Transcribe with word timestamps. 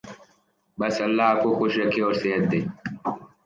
بس 0.77 0.95
اللہ 1.05 1.25
آپ 1.31 1.39
کو 1.43 1.49
خوش 1.57 1.73
رکھے 1.79 2.01
اور 2.03 2.13
صحت 2.21 2.43
دے۔ 2.51 2.59